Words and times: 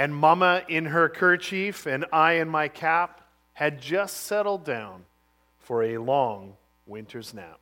And 0.00 0.16
Mama 0.16 0.62
in 0.66 0.86
her 0.86 1.10
kerchief 1.10 1.84
and 1.84 2.06
I 2.10 2.32
in 2.36 2.48
my 2.48 2.68
cap 2.68 3.20
had 3.52 3.82
just 3.82 4.16
settled 4.16 4.64
down 4.64 5.04
for 5.58 5.82
a 5.82 5.98
long 5.98 6.54
winter's 6.86 7.34
nap. 7.34 7.60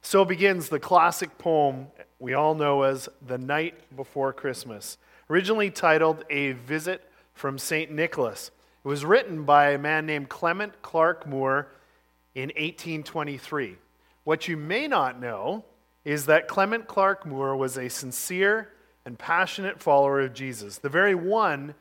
So 0.00 0.24
begins 0.24 0.70
the 0.70 0.80
classic 0.80 1.36
poem 1.36 1.88
we 2.18 2.32
all 2.32 2.54
know 2.54 2.84
as 2.84 3.10
The 3.20 3.36
Night 3.36 3.94
Before 3.94 4.32
Christmas, 4.32 4.96
originally 5.28 5.70
titled 5.70 6.24
A 6.30 6.52
Visit 6.52 7.06
from 7.34 7.58
St. 7.58 7.90
Nicholas. 7.90 8.50
It 8.82 8.88
was 8.88 9.04
written 9.04 9.44
by 9.44 9.72
a 9.72 9.78
man 9.78 10.06
named 10.06 10.30
Clement 10.30 10.80
Clarke 10.80 11.26
Moore 11.26 11.68
in 12.34 12.48
1823. 12.48 13.76
What 14.24 14.48
you 14.48 14.56
may 14.56 14.88
not 14.88 15.20
know 15.20 15.66
is 16.02 16.24
that 16.24 16.48
Clement 16.48 16.88
Clarke 16.88 17.26
Moore 17.26 17.54
was 17.54 17.76
a 17.76 17.90
sincere 17.90 18.70
and 19.04 19.18
passionate 19.18 19.80
follower 19.80 20.20
of 20.20 20.34
Jesus, 20.34 20.78
the 20.78 20.88
very 20.88 21.14
one 21.14 21.74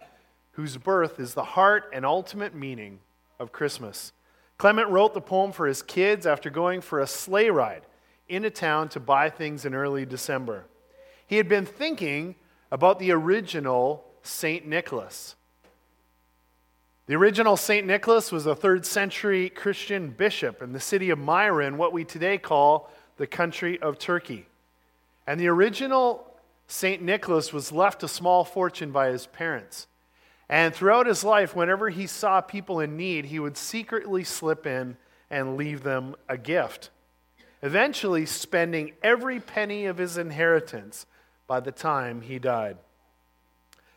whose 0.51 0.77
birth 0.77 1.19
is 1.19 1.33
the 1.33 1.43
heart 1.43 1.89
and 1.93 2.05
ultimate 2.05 2.55
meaning 2.55 2.99
of 3.39 3.51
Christmas. 3.51 4.13
Clement 4.57 4.89
wrote 4.89 5.13
the 5.13 5.21
poem 5.21 5.51
for 5.51 5.67
his 5.67 5.81
kids 5.81 6.25
after 6.25 6.49
going 6.49 6.81
for 6.81 6.99
a 6.99 7.07
sleigh 7.07 7.49
ride 7.49 7.83
in 8.27 8.43
a 8.43 8.49
town 8.49 8.89
to 8.89 8.99
buy 8.99 9.29
things 9.29 9.65
in 9.65 9.75
early 9.75 10.05
December. 10.05 10.65
He 11.27 11.37
had 11.37 11.47
been 11.47 11.65
thinking 11.65 12.35
about 12.71 12.99
the 12.99 13.11
original 13.11 14.03
St. 14.23 14.65
Nicholas. 14.65 15.35
The 17.05 17.15
original 17.15 17.55
St. 17.55 17.87
Nicholas 17.87 18.31
was 18.31 18.45
a 18.45 18.55
third 18.55 18.85
century 18.85 19.49
Christian 19.49 20.09
bishop 20.09 20.61
in 20.61 20.73
the 20.73 20.79
city 20.79 21.09
of 21.09 21.19
Myra, 21.19 21.65
in 21.65 21.77
what 21.77 21.93
we 21.93 22.03
today 22.03 22.37
call 22.37 22.89
the 23.17 23.27
country 23.27 23.79
of 23.81 23.97
Turkey. 23.97 24.45
And 25.25 25.39
the 25.39 25.47
original 25.47 26.26
St. 26.67 27.01
Nicholas 27.01 27.53
was 27.53 27.71
left 27.71 28.03
a 28.03 28.07
small 28.07 28.43
fortune 28.43 28.91
by 28.91 29.07
his 29.07 29.25
parents. 29.27 29.87
And 30.49 30.73
throughout 30.73 31.07
his 31.07 31.23
life, 31.23 31.55
whenever 31.55 31.89
he 31.89 32.07
saw 32.07 32.41
people 32.41 32.79
in 32.79 32.95
need, 32.95 33.25
he 33.25 33.39
would 33.39 33.57
secretly 33.57 34.23
slip 34.23 34.65
in 34.65 34.97
and 35.29 35.57
leave 35.57 35.83
them 35.83 36.15
a 36.29 36.37
gift, 36.37 36.89
eventually 37.61 38.25
spending 38.25 38.93
every 39.01 39.39
penny 39.39 39.85
of 39.85 39.97
his 39.97 40.17
inheritance 40.17 41.05
by 41.47 41.59
the 41.59 41.71
time 41.71 42.21
he 42.21 42.39
died. 42.39 42.77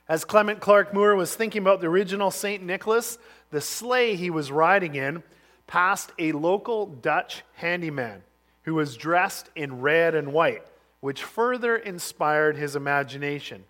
As 0.08 0.24
Clement 0.24 0.60
Clarke 0.60 0.92
Moore 0.92 1.14
was 1.14 1.34
thinking 1.36 1.62
about 1.62 1.80
the 1.80 1.86
original 1.86 2.32
St. 2.32 2.62
Nicholas, 2.64 3.18
the 3.50 3.60
sleigh 3.60 4.16
he 4.16 4.30
was 4.30 4.50
riding 4.50 4.96
in 4.96 5.22
passed 5.68 6.10
a 6.18 6.32
local 6.32 6.86
Dutch 6.86 7.44
handyman 7.54 8.22
who 8.62 8.74
was 8.74 8.96
dressed 8.96 9.50
in 9.54 9.80
red 9.80 10.16
and 10.16 10.32
white 10.32 10.64
which 11.00 11.22
further 11.22 11.76
inspired 11.76 12.56
his 12.56 12.76
imagination. 12.76 13.64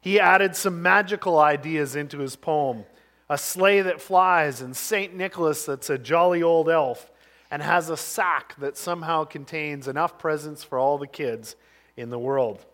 He 0.00 0.18
added 0.18 0.56
some 0.56 0.82
magical 0.82 1.38
ideas 1.38 1.94
into 1.94 2.18
his 2.18 2.36
poem 2.36 2.84
a 3.30 3.38
sleigh 3.38 3.80
that 3.80 4.02
flies, 4.02 4.60
and 4.60 4.76
St. 4.76 5.14
Nicholas 5.14 5.64
that's 5.64 5.88
a 5.88 5.96
jolly 5.96 6.42
old 6.42 6.68
elf, 6.68 7.12
and 7.48 7.62
has 7.62 7.88
a 7.88 7.96
sack 7.96 8.56
that 8.58 8.76
somehow 8.76 9.22
contains 9.22 9.86
enough 9.86 10.18
presents 10.18 10.64
for 10.64 10.78
all 10.78 10.98
the 10.98 11.06
kids 11.06 11.54
in 11.96 12.10
the 12.10 12.18
world. 12.18 12.66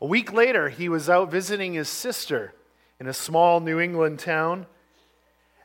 A 0.00 0.06
week 0.06 0.32
later, 0.32 0.68
he 0.68 0.88
was 0.88 1.10
out 1.10 1.32
visiting 1.32 1.74
his 1.74 1.88
sister 1.88 2.54
in 3.00 3.08
a 3.08 3.12
small 3.12 3.58
New 3.58 3.80
England 3.80 4.20
town. 4.20 4.66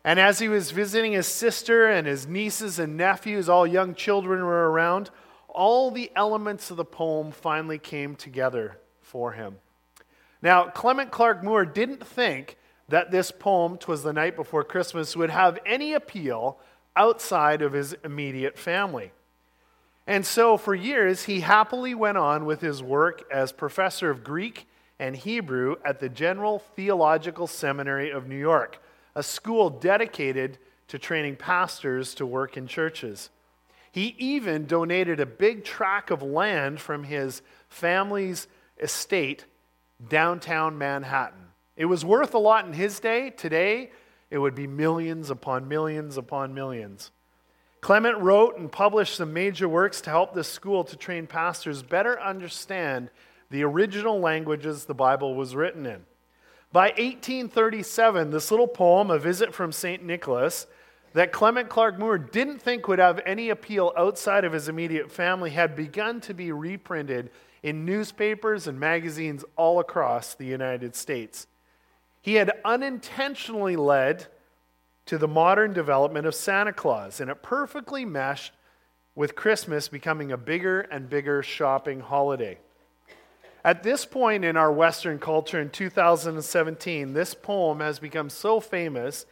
And 0.04 0.20
as 0.20 0.40
he 0.40 0.50
was 0.50 0.72
visiting 0.72 1.12
his 1.12 1.28
sister 1.28 1.88
and 1.88 2.08
his 2.08 2.28
nieces 2.28 2.80
and 2.80 2.98
nephews, 2.98 3.48
all 3.48 3.68
young 3.68 3.94
children 3.94 4.44
were 4.44 4.72
around, 4.72 5.12
all 5.54 5.92
the 5.92 6.12
elements 6.16 6.72
of 6.72 6.78
the 6.78 6.86
poem 6.86 7.32
finally 7.32 7.80
came 7.80 8.16
together 8.16 8.78
for 9.02 9.34
him. 9.34 9.58
Now, 10.42 10.66
Clement 10.66 11.12
Clarke 11.12 11.44
Moore 11.44 11.66
didn't 11.66 12.06
think 12.06 12.58
that 12.90 13.12
this 13.12 13.32
poem, 13.32 13.78
Twas 13.78 14.04
the 14.04 14.14
Night 14.14 14.36
Before 14.36 14.64
Christmas, 14.64 15.16
would 15.16 15.30
have 15.30 15.58
any 15.66 15.94
appeal 15.94 16.60
outside 16.96 17.62
of 17.62 17.74
his 17.74 17.96
immediate 18.04 18.58
family. 18.58 19.12
And 20.06 20.26
so, 20.26 20.58
for 20.58 20.76
years, 20.76 21.24
he 21.24 21.40
happily 21.40 21.96
went 21.96 22.18
on 22.18 22.46
with 22.46 22.60
his 22.60 22.84
work 22.84 23.24
as 23.32 23.54
professor 23.54 24.10
of 24.10 24.24
Greek 24.24 24.68
and 25.00 25.16
Hebrew 25.16 25.78
at 25.86 26.00
the 26.00 26.10
General 26.10 26.60
Theological 26.60 27.48
Seminary 27.48 28.12
of 28.12 28.28
New 28.28 28.38
York, 28.38 28.82
a 29.16 29.24
school 29.24 29.70
dedicated 29.70 30.58
to 30.90 31.00
training 31.00 31.38
pastors 31.38 32.14
to 32.16 32.26
work 32.26 32.58
in 32.58 32.68
churches. 32.68 33.30
He 33.94 34.16
even 34.18 34.66
donated 34.66 35.20
a 35.20 35.26
big 35.28 35.64
tract 35.64 36.10
of 36.10 36.24
land 36.24 36.82
from 36.82 37.04
his 37.04 37.44
family's 37.70 38.48
estate 38.82 39.46
downtown 40.10 40.80
Manhattan. 40.80 41.50
It 41.78 41.86
was 41.86 42.04
worth 42.04 42.34
a 42.34 42.40
lot 42.40 42.66
in 42.66 42.74
his 42.74 43.00
day. 43.00 43.30
Today, 43.30 43.92
it 44.32 44.40
would 44.40 44.56
be 44.56 44.66
millions 44.66 45.30
upon 45.30 45.68
millions 45.68 46.18
upon 46.18 46.56
millions. 46.56 47.12
Clement 47.82 48.18
wrote 48.18 48.58
and 48.58 48.72
published 48.72 49.16
some 49.16 49.32
major 49.32 49.70
works 49.70 50.02
to 50.02 50.10
help 50.10 50.34
this 50.34 50.48
school 50.48 50.84
to 50.86 50.98
train 50.98 51.28
pastors 51.28 51.84
better 51.84 52.20
understand 52.20 53.12
the 53.52 53.64
original 53.64 54.20
languages 54.20 54.86
the 54.86 54.96
Bible 54.96 55.36
was 55.36 55.56
written 55.56 55.86
in. 55.86 56.04
By 56.72 56.88
1837, 56.88 58.32
this 58.32 58.50
little 58.50 58.68
poem, 58.68 59.12
A 59.12 59.20
Visit 59.20 59.54
from 59.54 59.72
St. 59.72 60.04
Nicholas, 60.04 60.66
that 61.14 61.32
Clement 61.32 61.70
Clarke 61.70 62.00
Moore 62.00 62.18
didn't 62.18 62.60
think 62.62 62.88
would 62.88 63.00
have 63.00 63.22
any 63.26 63.50
appeal 63.50 63.94
outside 63.96 64.46
of 64.46 64.54
his 64.54 64.68
immediate 64.68 65.12
family 65.12 65.52
had 65.52 65.76
begun 65.76 66.20
to 66.22 66.34
be 66.34 66.52
reprinted 66.52 67.30
in 67.62 67.86
newspapers 67.86 68.68
and 68.68 68.80
magazines 68.80 69.46
all 69.56 69.80
across 69.80 70.34
the 70.34 70.46
United 70.46 70.96
States. 70.96 71.48
He 72.22 72.36
had 72.36 72.52
unintentionally 72.66 73.76
led 73.76 74.28
to 75.06 75.18
the 75.18 75.28
modern 75.28 75.74
development 75.74 76.26
of 76.26 76.36
Santa 76.36 76.74
Claus, 76.74 77.20
and 77.20 77.30
it 77.30 77.44
perfectly 77.44 78.06
meshed 78.06 78.54
with 79.16 79.36
Christmas 79.36 79.88
becoming 79.88 80.32
a 80.32 80.38
bigger 80.38 80.82
and 80.82 81.10
bigger 81.10 81.44
shopping 81.44 82.00
holiday. 82.00 82.58
At 83.66 83.84
this 83.84 84.06
point 84.06 84.44
in 84.44 84.58
our 84.58 84.72
Western 84.72 85.20
culture 85.20 85.62
in 85.62 85.70
2017, 85.70 87.14
this 87.14 87.34
poem 87.34 87.80
has 87.80 88.00
become 88.00 88.30
so 88.30 88.60
famous 88.60 89.26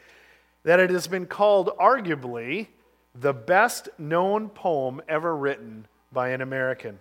that 0.63 0.79
it 0.79 0.89
has 0.89 1.07
been 1.07 1.25
called 1.25 1.72
arguably 1.79 2.67
the 3.13 3.33
best 3.33 3.89
known 3.97 4.49
poem 4.49 5.01
ever 5.07 5.35
written 5.35 5.88
by 6.11 6.29
an 6.29 6.41
American. 6.41 6.99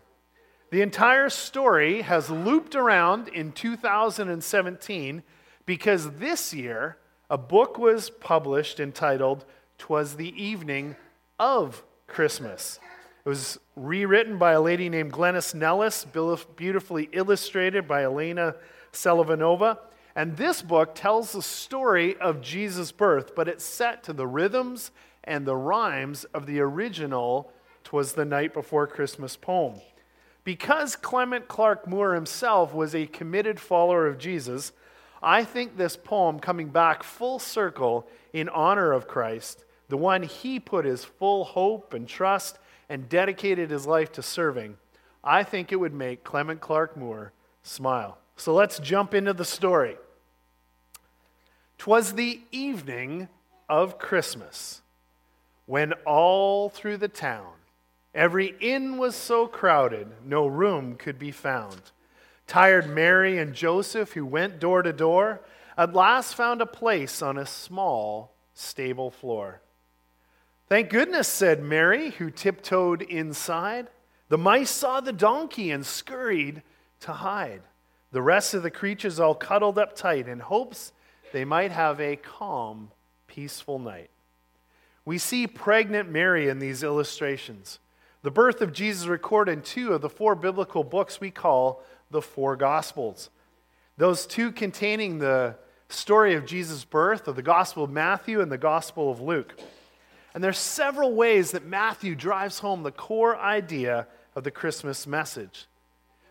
The 0.70 0.82
entire 0.82 1.28
story 1.28 2.02
has 2.02 2.30
looped 2.30 2.74
around 2.74 3.28
in 3.28 3.52
2017 3.52 5.22
because 5.66 6.10
this 6.12 6.54
year 6.54 6.96
a 7.28 7.38
book 7.38 7.78
was 7.78 8.10
published 8.10 8.80
entitled 8.80 9.44
Twas 9.78 10.16
the 10.16 10.42
Evening 10.42 10.96
of 11.38 11.82
Christmas. 12.06 12.80
It 13.24 13.28
was 13.28 13.58
rewritten 13.76 14.38
by 14.38 14.52
a 14.52 14.60
lady 14.60 14.88
named 14.88 15.12
Glenys 15.12 15.54
Nellist, 15.54 16.12
beautifully 16.56 17.08
illustrated 17.12 17.86
by 17.86 18.04
Elena 18.04 18.54
Selivanova. 18.92 19.78
And 20.16 20.36
this 20.36 20.62
book 20.62 20.94
tells 20.94 21.32
the 21.32 21.42
story 21.42 22.16
of 22.16 22.40
Jesus' 22.40 22.92
birth, 22.92 23.34
but 23.34 23.48
it's 23.48 23.64
set 23.64 24.02
to 24.04 24.12
the 24.12 24.26
rhythms 24.26 24.90
and 25.24 25.46
the 25.46 25.56
rhymes 25.56 26.24
of 26.24 26.46
the 26.46 26.60
original 26.60 27.52
Twas 27.84 28.12
the 28.12 28.24
Night 28.24 28.52
Before 28.52 28.86
Christmas 28.86 29.36
poem. 29.36 29.80
Because 30.42 30.96
Clement 30.96 31.48
Clarke 31.48 31.86
Moore 31.86 32.14
himself 32.14 32.74
was 32.74 32.94
a 32.94 33.06
committed 33.06 33.60
follower 33.60 34.06
of 34.06 34.18
Jesus, 34.18 34.72
I 35.22 35.44
think 35.44 35.76
this 35.76 35.96
poem 35.96 36.40
coming 36.40 36.70
back 36.70 37.02
full 37.02 37.38
circle 37.38 38.08
in 38.32 38.48
honor 38.48 38.92
of 38.92 39.06
Christ, 39.06 39.64
the 39.88 39.96
one 39.96 40.22
he 40.22 40.58
put 40.58 40.84
his 40.84 41.04
full 41.04 41.44
hope 41.44 41.92
and 41.92 42.08
trust 42.08 42.58
and 42.88 43.08
dedicated 43.08 43.70
his 43.70 43.86
life 43.86 44.10
to 44.12 44.22
serving, 44.22 44.76
I 45.22 45.42
think 45.42 45.70
it 45.70 45.76
would 45.76 45.92
make 45.92 46.24
Clement 46.24 46.60
Clarke 46.60 46.96
Moore 46.96 47.32
smile. 47.62 48.18
So 48.40 48.54
let's 48.54 48.78
jump 48.78 49.12
into 49.12 49.34
the 49.34 49.44
story. 49.44 49.98
Twas 51.76 52.14
the 52.14 52.40
evening 52.50 53.28
of 53.68 53.98
Christmas 53.98 54.80
when 55.66 55.92
all 56.06 56.70
through 56.70 56.96
the 56.96 57.06
town 57.06 57.52
every 58.14 58.56
inn 58.58 58.96
was 58.96 59.14
so 59.14 59.46
crowded 59.46 60.08
no 60.24 60.46
room 60.46 60.96
could 60.96 61.18
be 61.18 61.30
found. 61.30 61.92
Tired 62.46 62.88
Mary 62.88 63.36
and 63.36 63.52
Joseph, 63.52 64.14
who 64.14 64.24
went 64.24 64.58
door 64.58 64.80
to 64.80 64.92
door, 64.94 65.42
at 65.76 65.92
last 65.92 66.34
found 66.34 66.62
a 66.62 66.66
place 66.66 67.20
on 67.20 67.36
a 67.36 67.44
small 67.44 68.32
stable 68.54 69.10
floor. 69.10 69.60
Thank 70.66 70.88
goodness, 70.88 71.28
said 71.28 71.62
Mary, 71.62 72.12
who 72.12 72.30
tiptoed 72.30 73.02
inside. 73.02 73.88
The 74.30 74.38
mice 74.38 74.70
saw 74.70 75.02
the 75.02 75.12
donkey 75.12 75.70
and 75.70 75.84
scurried 75.84 76.62
to 77.00 77.12
hide. 77.12 77.60
The 78.12 78.22
rest 78.22 78.54
of 78.54 78.62
the 78.62 78.70
creatures 78.70 79.20
all 79.20 79.34
cuddled 79.34 79.78
up 79.78 79.94
tight 79.94 80.26
in 80.28 80.40
hopes 80.40 80.92
they 81.32 81.44
might 81.44 81.70
have 81.70 82.00
a 82.00 82.16
calm, 82.16 82.90
peaceful 83.26 83.78
night. 83.78 84.10
We 85.04 85.18
see 85.18 85.46
pregnant 85.46 86.10
Mary 86.10 86.48
in 86.48 86.58
these 86.58 86.82
illustrations. 86.82 87.78
The 88.22 88.30
birth 88.30 88.60
of 88.60 88.72
Jesus 88.72 89.06
recorded 89.06 89.52
in 89.52 89.62
two 89.62 89.94
of 89.94 90.02
the 90.02 90.08
four 90.08 90.34
biblical 90.34 90.84
books 90.84 91.20
we 91.20 91.30
call 91.30 91.82
the 92.10 92.20
four 92.20 92.56
Gospels. 92.56 93.30
Those 93.96 94.26
two 94.26 94.52
containing 94.52 95.18
the 95.18 95.56
story 95.88 96.34
of 96.34 96.46
Jesus' 96.46 96.84
birth 96.84 97.28
of 97.28 97.36
the 97.36 97.42
Gospel 97.42 97.84
of 97.84 97.90
Matthew 97.90 98.40
and 98.40 98.50
the 98.50 98.58
Gospel 98.58 99.10
of 99.10 99.20
Luke. 99.20 99.58
And 100.34 100.44
there's 100.44 100.58
several 100.58 101.14
ways 101.14 101.52
that 101.52 101.64
Matthew 101.64 102.14
drives 102.14 102.58
home 102.58 102.82
the 102.82 102.92
core 102.92 103.36
idea 103.36 104.06
of 104.34 104.44
the 104.44 104.50
Christmas 104.50 105.06
message. 105.06 105.66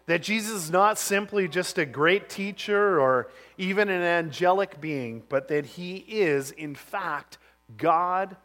That 0.09 0.23
Jesus 0.23 0.63
is 0.63 0.71
not 0.71 0.97
simply 0.97 1.47
just 1.47 1.77
a 1.77 1.85
great 1.85 2.29
teacher 2.29 2.99
or 2.99 3.29
even 3.59 3.89
an 3.89 4.01
angelic 4.01 4.81
being, 4.81 5.21
but 5.29 5.49
that 5.49 5.67
he 5.67 5.97
is, 5.97 6.49
in 6.49 6.73
fact, 6.73 7.37
God 7.77 8.35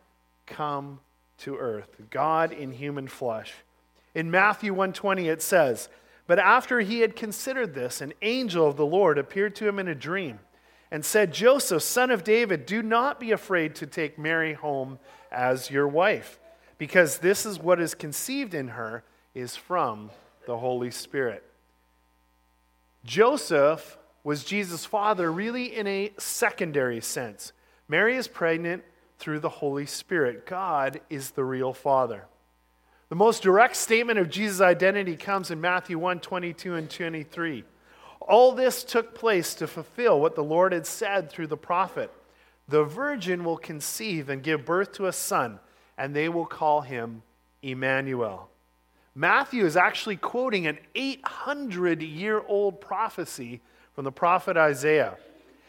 come 0.45 1.01
to 1.39 1.57
earth, 1.57 1.97
God 2.11 2.53
in 2.53 2.73
human 2.73 3.09
flesh. 3.09 3.55
In 4.15 4.31
Matthew 4.31 4.75
1:20 4.75 5.31
it 5.31 5.41
says, 5.41 5.89
"But 6.27 6.39
after 6.39 6.81
he 6.81 7.01
had 7.01 7.17
considered 7.17 7.73
this, 7.73 8.03
an 8.03 8.13
angel 8.21 8.67
of 8.67 8.77
the 8.77 8.85
Lord 8.85 9.17
appeared 9.17 9.57
to 9.57 9.67
him 9.67 9.79
in 9.79 9.89
a 9.89 9.95
dream 9.95 10.41
and 10.91 11.03
said, 11.03 11.33
"Joseph, 11.33 11.83
son 11.83 12.11
of 12.11 12.25
David, 12.25 12.67
do 12.67 12.83
not 12.83 13.19
be 13.19 13.33
afraid 13.33 13.75
to 13.77 13.87
take 13.87 14.19
Mary 14.19 14.53
home 14.53 14.99
as 15.33 15.71
your 15.71 15.89
wife, 15.89 16.39
because 16.77 17.21
this 17.21 17.47
is 17.47 17.59
what 17.59 17.81
is 17.81 17.95
conceived 17.95 18.53
in 18.53 18.69
her 18.69 19.03
is 19.33 19.57
from 19.57 20.11
the 20.45 20.59
Holy 20.59 20.91
Spirit." 20.91 21.43
Joseph 23.05 23.99
was 24.23 24.45
Jesus' 24.45 24.87
father, 24.87 25.31
really 25.31 25.77
in 25.77 25.87
a 25.87 26.13
secondary 26.19 27.01
sense. 27.01 27.53
Mary 27.87 28.17
is 28.17 28.27
pregnant 28.27 28.83
through 29.19 29.41
the 29.41 29.49
Holy 29.49 29.87
Spirit. 29.87 30.47
God 30.47 31.01
is 31.11 31.33
the 31.33 31.45
real 31.45 31.75
father. 31.75 32.25
The 33.11 33.15
most 33.15 33.43
direct 33.43 33.77
statement 33.77 34.19
of 34.19 34.31
Jesus' 34.31 34.63
identity 34.63 35.17
comes 35.17 35.51
in 35.51 35.61
Matthew 35.61 35.99
1 35.99 36.21
22 36.21 36.75
and 36.75 36.91
23. 36.91 37.65
All 38.21 38.53
this 38.53 38.83
took 38.83 39.15
place 39.15 39.55
to 39.57 39.67
fulfill 39.67 40.19
what 40.19 40.35
the 40.35 40.43
Lord 40.43 40.73
had 40.73 40.87
said 40.87 41.31
through 41.31 41.49
the 41.49 41.57
prophet 41.59 42.11
The 42.67 42.85
virgin 42.85 43.45
will 43.45 43.59
conceive 43.59 44.31
and 44.31 44.43
give 44.43 44.65
birth 44.65 44.93
to 44.93 45.07
a 45.07 45.13
son, 45.13 45.61
and 45.99 46.17
they 46.17 46.31
will 46.31 46.47
call 46.47 46.81
him 46.81 47.23
Emmanuel. 47.63 48.49
Matthew 49.15 49.65
is 49.65 49.77
actually 49.77 50.17
quoting 50.17 50.67
an 50.67 50.79
800 50.95 52.03
year 52.03 52.43
old 52.47 52.81
prophecy 52.81 53.61
from 53.95 54.05
the 54.05 54.13
prophet 54.13 54.57
Isaiah. 54.57 55.17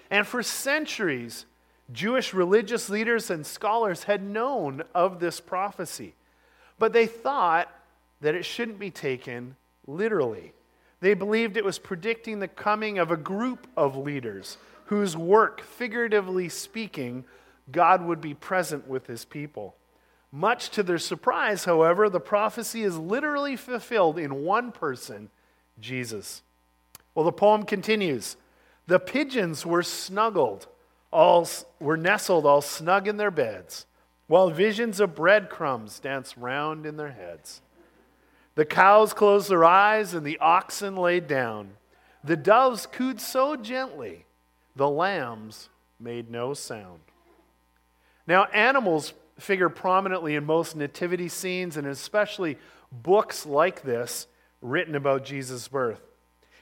And 0.10 0.26
for 0.26 0.42
centuries, 0.42 1.46
Jewish 1.92 2.34
religious 2.34 2.90
leaders 2.90 3.30
and 3.30 3.46
scholars 3.46 4.04
had 4.04 4.24
known 4.24 4.84
of 4.96 5.20
this 5.20 5.40
prophecy, 5.40 6.16
but 6.80 6.94
they 6.94 7.06
thought 7.06 7.72
that 8.22 8.36
it 8.36 8.44
shouldn't 8.44 8.80
be 8.80 8.90
taken 8.90 9.56
literally. 9.86 10.54
They 11.02 11.14
believed 11.14 11.58
it 11.58 11.66
was 11.66 11.78
predicting 11.78 12.40
the 12.40 12.48
coming 12.48 12.98
of 12.98 13.12
a 13.12 13.18
group 13.18 13.68
of 13.78 13.96
leaders 13.96 14.58
whose 14.86 15.16
work, 15.16 15.62
figuratively 15.62 16.50
speaking, 16.50 17.26
God 17.72 18.04
would 18.04 18.22
be 18.22 18.34
present 18.34 18.88
with 18.88 19.06
his 19.08 19.26
people. 19.26 19.76
Much 20.36 20.70
to 20.70 20.84
their 20.84 20.98
surprise, 20.98 21.64
however, 21.64 22.10
the 22.10 22.20
prophecy 22.20 22.84
is 22.84 22.98
literally 22.98 23.56
fulfilled 23.56 24.20
in 24.20 24.44
one 24.44 24.70
person, 24.70 25.30
Jesus. 25.80 26.42
Well, 27.14 27.24
the 27.24 27.32
poem 27.32 27.64
continues 27.64 28.36
The 28.86 29.00
pigeons 29.00 29.66
were 29.66 29.82
snuggled, 29.82 30.68
all 31.10 31.48
were 31.80 31.96
nestled 31.96 32.46
all 32.46 32.60
snug 32.60 33.08
in 33.08 33.16
their 33.16 33.32
beds, 33.32 33.86
while 34.28 34.50
visions 34.50 35.00
of 35.00 35.16
breadcrumbs 35.16 36.02
danced 36.02 36.36
round 36.36 36.86
in 36.86 36.98
their 36.98 37.14
heads. 37.14 37.62
The 38.56 38.66
cows 38.66 39.14
closed 39.14 39.50
their 39.50 39.64
eyes 39.64 40.14
and 40.14 40.26
the 40.26 40.40
oxen 40.40 40.98
laid 40.98 41.28
down. 41.28 41.78
The 42.26 42.36
doves 42.36 42.88
cooed 42.88 43.22
so 43.22 43.56
gently, 43.56 44.26
the 44.76 44.90
lambs 44.90 45.70
made 45.98 46.30
no 46.30 46.54
sound. 46.54 47.00
Now, 48.28 48.46
animals 48.46 49.14
figure 49.38 49.70
prominently 49.70 50.36
in 50.36 50.46
most 50.46 50.76
nativity 50.76 51.28
scenes 51.28 51.78
and 51.78 51.88
especially 51.88 52.58
books 52.92 53.46
like 53.46 53.82
this 53.82 54.28
written 54.62 54.96
about 54.96 55.26
Jesus' 55.26 55.68
birth. 55.68 56.02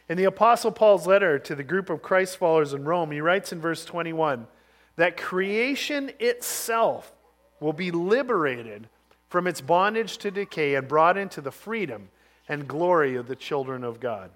In 0.09 0.17
the 0.17 0.23
Apostle 0.25 0.71
Paul's 0.71 1.07
letter 1.07 1.39
to 1.39 1.55
the 1.55 1.63
group 1.63 1.89
of 1.89 2.01
Christ 2.01 2.37
followers 2.37 2.73
in 2.73 2.83
Rome, 2.83 3.11
he 3.11 3.21
writes 3.21 3.53
in 3.53 3.61
verse 3.61 3.85
21 3.85 4.47
that 4.95 5.17
creation 5.17 6.11
itself 6.19 7.11
will 7.59 7.73
be 7.73 7.91
liberated 7.91 8.87
from 9.29 9.47
its 9.47 9.61
bondage 9.61 10.17
to 10.19 10.29
decay 10.29 10.75
and 10.75 10.87
brought 10.87 11.17
into 11.17 11.41
the 11.41 11.51
freedom 11.51 12.09
and 12.47 12.67
glory 12.67 13.15
of 13.15 13.27
the 13.27 13.35
children 13.35 13.83
of 13.83 13.99
God. 13.99 14.29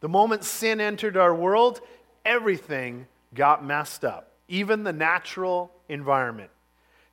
The 0.00 0.08
moment 0.08 0.44
sin 0.44 0.80
entered 0.80 1.16
our 1.16 1.34
world, 1.34 1.80
everything 2.24 3.06
got 3.34 3.64
messed 3.64 4.04
up, 4.04 4.32
even 4.48 4.82
the 4.82 4.92
natural 4.92 5.72
environment. 5.88 6.50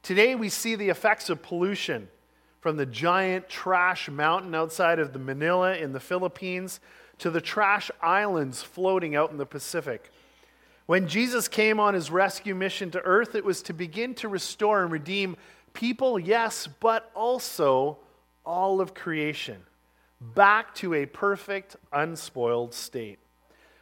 Today, 0.05 0.35
we 0.35 0.49
see 0.49 0.75
the 0.75 0.89
effects 0.89 1.31
of 1.31 1.41
pollution 1.41 2.09
from 2.59 2.77
the 2.77 2.85
giant 2.85 3.49
trash 3.49 4.07
mountain 4.07 4.53
outside 4.53 4.99
of 4.99 5.13
the 5.13 5.17
Manila 5.17 5.75
in 5.75 5.93
the 5.93 5.99
Philippines 5.99 6.79
to 7.17 7.31
the 7.31 7.41
trash 7.41 7.89
islands 8.03 8.61
floating 8.61 9.15
out 9.15 9.31
in 9.31 9.37
the 9.37 9.47
Pacific. 9.47 10.11
When 10.85 11.07
Jesus 11.07 11.47
came 11.47 11.79
on 11.79 11.95
his 11.95 12.11
rescue 12.11 12.53
mission 12.53 12.91
to 12.91 13.01
earth, 13.01 13.33
it 13.33 13.43
was 13.43 13.63
to 13.63 13.73
begin 13.73 14.13
to 14.15 14.27
restore 14.27 14.83
and 14.83 14.91
redeem 14.91 15.37
people, 15.73 16.19
yes, 16.19 16.67
but 16.67 17.09
also 17.15 17.97
all 18.45 18.81
of 18.81 18.93
creation 18.93 19.63
back 20.21 20.75
to 20.75 20.93
a 20.93 21.07
perfect, 21.07 21.77
unspoiled 21.91 22.75
state. 22.75 23.17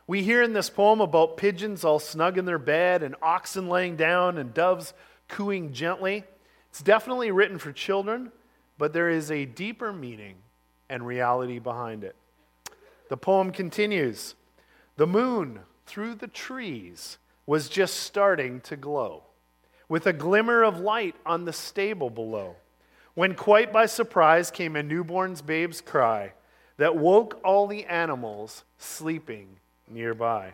We 0.07 0.23
hear 0.23 0.41
in 0.41 0.53
this 0.53 0.69
poem 0.69 1.01
about 1.01 1.35
pigeons 1.35 1.83
all 1.83 1.99
snug 1.99 2.37
in 2.37 2.45
their 2.45 2.59
bed 2.59 3.03
and 3.03 3.13
oxen 3.21 3.67
laying 3.67 3.97
down 3.97 4.37
and 4.37 4.53
doves 4.53 4.93
cooing 5.33 5.73
gently. 5.73 6.23
It's 6.69 6.83
definitely 6.83 7.31
written 7.31 7.57
for 7.57 7.71
children, 7.71 8.31
but 8.77 8.93
there 8.93 9.09
is 9.09 9.31
a 9.31 9.45
deeper 9.45 9.91
meaning 9.91 10.35
and 10.89 11.07
reality 11.07 11.57
behind 11.57 12.03
it. 12.03 12.15
The 13.09 13.17
poem 13.17 13.51
continues 13.51 14.35
The 14.95 15.07
moon 15.07 15.61
through 15.87 16.15
the 16.15 16.27
trees 16.27 17.17
was 17.47 17.67
just 17.67 17.95
starting 17.95 18.61
to 18.61 18.77
glow, 18.77 19.23
with 19.89 20.05
a 20.05 20.13
glimmer 20.13 20.61
of 20.61 20.79
light 20.79 21.15
on 21.25 21.45
the 21.45 21.53
stable 21.53 22.11
below, 22.11 22.55
when 23.15 23.33
quite 23.33 23.73
by 23.73 23.87
surprise 23.87 24.51
came 24.51 24.75
a 24.75 24.83
newborn's 24.83 25.41
babe's 25.41 25.81
cry 25.81 26.33
that 26.77 26.95
woke 26.95 27.39
all 27.43 27.65
the 27.65 27.85
animals 27.85 28.65
sleeping 28.77 29.47
nearby. 29.89 30.53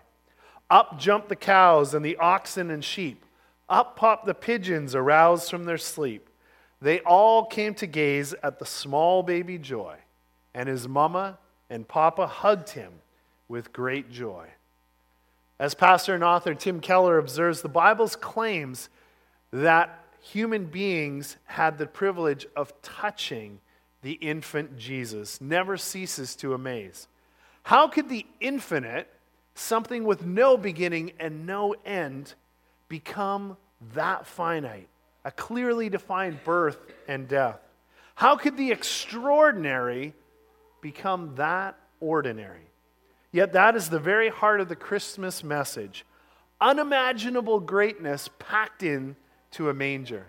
Up 0.69 0.97
jumped 0.97 1.27
the 1.27 1.35
cows 1.35 1.93
and 1.93 2.05
the 2.05 2.15
oxen 2.15 2.71
and 2.71 2.83
sheep 2.83 3.25
up 3.69 3.95
popped 3.95 4.25
the 4.25 4.33
pigeons, 4.33 4.95
aroused 4.95 5.49
from 5.49 5.65
their 5.65 5.77
sleep. 5.77 6.29
They 6.81 6.99
all 7.01 7.45
came 7.45 7.73
to 7.75 7.87
gaze 7.87 8.33
at 8.41 8.59
the 8.59 8.65
small 8.65 9.21
baby 9.23 9.57
Joy, 9.57 9.97
and 10.53 10.67
his 10.67 10.87
mama 10.87 11.37
and 11.69 11.87
papa 11.87 12.25
hugged 12.25 12.69
him 12.69 12.93
with 13.47 13.73
great 13.73 14.09
joy. 14.09 14.47
As 15.59 15.73
pastor 15.73 16.15
and 16.15 16.23
author 16.23 16.53
Tim 16.53 16.79
Keller 16.79 17.17
observes, 17.17 17.61
the 17.61 17.69
Bible's 17.69 18.15
claims 18.15 18.89
that 19.51 19.99
human 20.21 20.65
beings 20.65 21.37
had 21.45 21.77
the 21.77 21.87
privilege 21.87 22.47
of 22.55 22.79
touching 22.81 23.59
the 24.01 24.13
infant 24.13 24.77
Jesus 24.77 25.41
never 25.41 25.75
ceases 25.75 26.35
to 26.37 26.53
amaze. 26.53 27.07
How 27.63 27.87
could 27.87 28.07
the 28.07 28.25
infinite, 28.39 29.09
something 29.53 30.05
with 30.05 30.25
no 30.25 30.55
beginning 30.55 31.11
and 31.19 31.45
no 31.45 31.75
end, 31.85 32.35
become 32.89 33.55
that 33.93 34.27
finite, 34.27 34.89
a 35.23 35.31
clearly 35.31 35.89
defined 35.89 36.43
birth 36.43 36.79
and 37.07 37.27
death? 37.27 37.59
How 38.15 38.35
could 38.35 38.57
the 38.57 38.71
extraordinary 38.71 40.13
become 40.81 41.35
that 41.35 41.77
ordinary? 42.01 42.67
Yet 43.31 43.53
that 43.53 43.75
is 43.75 43.89
the 43.89 43.99
very 43.99 44.29
heart 44.29 44.59
of 44.59 44.67
the 44.67 44.75
Christmas 44.75 45.43
message 45.43 46.05
unimaginable 46.61 47.61
greatness 47.61 48.29
packed 48.37 48.83
in 48.83 49.15
to 49.51 49.69
a 49.69 49.73
manger. 49.73 50.27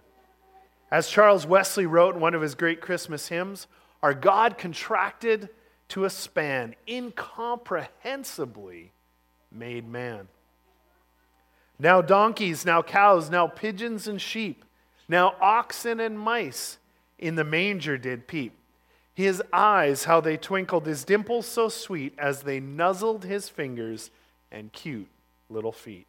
As 0.90 1.08
Charles 1.08 1.46
Wesley 1.46 1.86
wrote 1.86 2.14
in 2.14 2.20
one 2.20 2.34
of 2.34 2.42
his 2.42 2.54
great 2.54 2.80
Christmas 2.80 3.28
hymns, 3.28 3.66
our 4.02 4.14
God 4.14 4.58
contracted 4.58 5.48
to 5.88 6.04
a 6.04 6.10
span, 6.10 6.74
incomprehensibly 6.86 8.92
made 9.50 9.88
man. 9.88 10.28
Now 11.80 12.02
donkeys, 12.02 12.66
now 12.66 12.82
cows, 12.82 13.30
now 13.30 13.46
pigeons 13.46 14.06
and 14.06 14.20
sheep, 14.20 14.66
now 15.08 15.34
oxen 15.40 15.98
and 15.98 16.18
mice 16.18 16.76
in 17.18 17.36
the 17.36 17.44
manger 17.44 17.96
did 17.96 18.28
peep. 18.28 18.52
His 19.14 19.42
eyes, 19.50 20.04
how 20.04 20.20
they 20.20 20.36
twinkled, 20.36 20.84
his 20.84 21.04
dimples 21.04 21.46
so 21.46 21.70
sweet 21.70 22.14
as 22.18 22.42
they 22.42 22.60
nuzzled 22.60 23.24
his 23.24 23.48
fingers 23.48 24.10
and 24.52 24.72
cute 24.72 25.08
little 25.48 25.72
feet. 25.72 26.06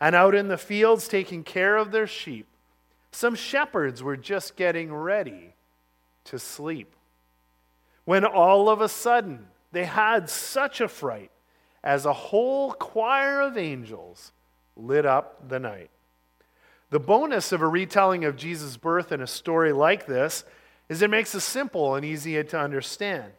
And 0.00 0.16
out 0.16 0.34
in 0.34 0.48
the 0.48 0.58
fields, 0.58 1.06
taking 1.06 1.44
care 1.44 1.76
of 1.76 1.92
their 1.92 2.08
sheep, 2.08 2.48
some 3.12 3.36
shepherds 3.36 4.02
were 4.02 4.16
just 4.16 4.56
getting 4.56 4.92
ready 4.92 5.54
to 6.24 6.40
sleep. 6.40 6.92
When 8.04 8.24
all 8.24 8.68
of 8.68 8.80
a 8.80 8.88
sudden 8.88 9.46
they 9.70 9.84
had 9.84 10.28
such 10.28 10.80
a 10.80 10.88
fright 10.88 11.30
as 11.84 12.04
a 12.04 12.12
whole 12.12 12.72
choir 12.72 13.40
of 13.40 13.56
angels 13.56 14.32
lit 14.76 15.06
up 15.06 15.48
the 15.48 15.58
night. 15.58 15.90
The 16.90 17.00
bonus 17.00 17.52
of 17.52 17.62
a 17.62 17.68
retelling 17.68 18.24
of 18.24 18.36
Jesus' 18.36 18.76
birth 18.76 19.10
in 19.10 19.20
a 19.20 19.26
story 19.26 19.72
like 19.72 20.06
this 20.06 20.44
is 20.88 21.02
it 21.02 21.10
makes 21.10 21.34
it 21.34 21.40
simple 21.40 21.94
and 21.94 22.04
easy 22.04 22.42
to 22.42 22.58
understand. 22.58 23.32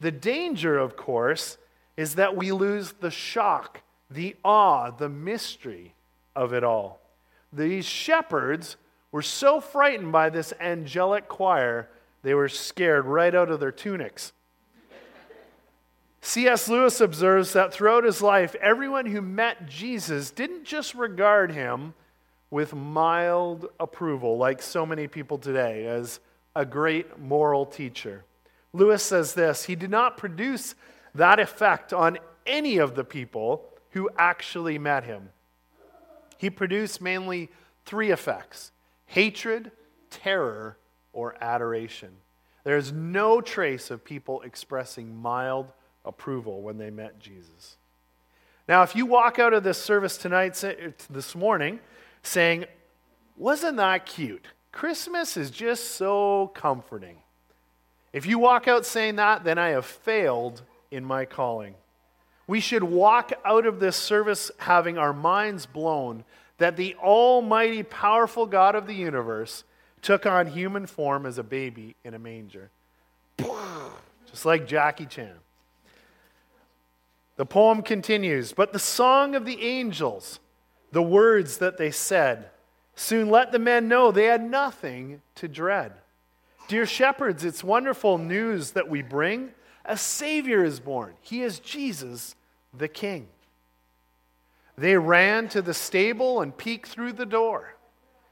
The 0.00 0.12
danger, 0.12 0.78
of 0.78 0.96
course, 0.96 1.58
is 1.96 2.14
that 2.14 2.36
we 2.36 2.52
lose 2.52 2.92
the 2.92 3.10
shock, 3.10 3.82
the 4.10 4.36
awe, 4.44 4.90
the 4.90 5.08
mystery 5.08 5.94
of 6.34 6.52
it 6.52 6.62
all. 6.62 7.00
These 7.52 7.86
shepherds 7.86 8.76
were 9.10 9.22
so 9.22 9.60
frightened 9.60 10.12
by 10.12 10.28
this 10.30 10.52
angelic 10.60 11.28
choir, 11.28 11.88
they 12.22 12.34
were 12.34 12.48
scared 12.48 13.06
right 13.06 13.34
out 13.34 13.50
of 13.50 13.60
their 13.60 13.72
tunics. 13.72 14.32
C.S. 16.26 16.68
Lewis 16.68 17.00
observes 17.00 17.52
that 17.52 17.72
throughout 17.72 18.02
his 18.02 18.20
life, 18.20 18.56
everyone 18.56 19.06
who 19.06 19.22
met 19.22 19.68
Jesus 19.68 20.32
didn't 20.32 20.64
just 20.64 20.92
regard 20.96 21.52
him 21.52 21.94
with 22.50 22.74
mild 22.74 23.66
approval, 23.78 24.36
like 24.36 24.60
so 24.60 24.84
many 24.84 25.06
people 25.06 25.38
today, 25.38 25.86
as 25.86 26.18
a 26.56 26.66
great 26.66 27.20
moral 27.20 27.64
teacher. 27.64 28.24
Lewis 28.72 29.04
says 29.04 29.34
this 29.34 29.66
He 29.66 29.76
did 29.76 29.88
not 29.88 30.16
produce 30.16 30.74
that 31.14 31.38
effect 31.38 31.92
on 31.92 32.18
any 32.44 32.78
of 32.78 32.96
the 32.96 33.04
people 33.04 33.64
who 33.90 34.10
actually 34.18 34.80
met 34.80 35.04
him. 35.04 35.28
He 36.38 36.50
produced 36.50 37.00
mainly 37.00 37.50
three 37.84 38.10
effects 38.10 38.72
hatred, 39.06 39.70
terror, 40.10 40.76
or 41.12 41.36
adoration. 41.40 42.16
There's 42.64 42.90
no 42.90 43.40
trace 43.40 43.92
of 43.92 44.04
people 44.04 44.42
expressing 44.42 45.14
mild 45.14 45.72
approval 46.06 46.62
when 46.62 46.78
they 46.78 46.90
met 46.90 47.18
Jesus. 47.18 47.76
Now, 48.68 48.82
if 48.82 48.96
you 48.96 49.06
walk 49.06 49.38
out 49.38 49.52
of 49.52 49.62
this 49.62 49.78
service 49.78 50.16
tonight, 50.16 50.54
this 51.10 51.34
morning, 51.34 51.80
saying, 52.22 52.64
Wasn't 53.36 53.76
that 53.76 54.06
cute? 54.06 54.46
Christmas 54.72 55.36
is 55.36 55.50
just 55.50 55.92
so 55.92 56.50
comforting. 56.54 57.16
If 58.12 58.26
you 58.26 58.38
walk 58.38 58.66
out 58.66 58.86
saying 58.86 59.16
that, 59.16 59.44
then 59.44 59.58
I 59.58 59.68
have 59.68 59.86
failed 59.86 60.62
in 60.90 61.04
my 61.04 61.24
calling. 61.24 61.74
We 62.46 62.60
should 62.60 62.84
walk 62.84 63.32
out 63.44 63.66
of 63.66 63.80
this 63.80 63.96
service 63.96 64.50
having 64.58 64.98
our 64.98 65.12
minds 65.12 65.66
blown 65.66 66.24
that 66.58 66.76
the 66.76 66.94
almighty, 66.96 67.82
powerful 67.82 68.46
God 68.46 68.74
of 68.74 68.86
the 68.86 68.94
universe 68.94 69.64
took 70.02 70.26
on 70.26 70.46
human 70.46 70.86
form 70.86 71.26
as 71.26 71.38
a 71.38 71.42
baby 71.42 71.96
in 72.04 72.14
a 72.14 72.18
manger. 72.18 72.70
Just 74.30 74.44
like 74.44 74.66
Jackie 74.66 75.06
Chan. 75.06 75.34
The 77.36 77.46
poem 77.46 77.82
continues 77.82 78.52
But 78.52 78.72
the 78.72 78.78
song 78.78 79.34
of 79.34 79.44
the 79.44 79.62
angels, 79.62 80.40
the 80.92 81.02
words 81.02 81.58
that 81.58 81.78
they 81.78 81.90
said, 81.90 82.50
soon 82.94 83.28
let 83.28 83.52
the 83.52 83.58
men 83.58 83.88
know 83.88 84.10
they 84.10 84.24
had 84.24 84.42
nothing 84.42 85.20
to 85.36 85.48
dread. 85.48 85.92
Dear 86.68 86.86
shepherds, 86.86 87.44
it's 87.44 87.62
wonderful 87.62 88.18
news 88.18 88.72
that 88.72 88.88
we 88.88 89.02
bring. 89.02 89.50
A 89.84 89.96
Savior 89.96 90.64
is 90.64 90.80
born. 90.80 91.14
He 91.20 91.42
is 91.42 91.60
Jesus 91.60 92.34
the 92.76 92.88
King. 92.88 93.28
They 94.76 94.96
ran 94.96 95.48
to 95.50 95.62
the 95.62 95.74
stable 95.74 96.40
and 96.40 96.56
peeked 96.56 96.88
through 96.88 97.12
the 97.12 97.26
door 97.26 97.76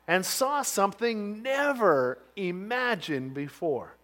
and 0.07 0.27
saw 0.27 0.63
something 0.63 1.43
never 1.43 2.19
imagined 2.37 3.33
before. 3.35 3.97